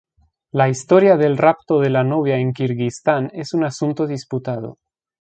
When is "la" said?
0.51-0.67, 1.91-2.03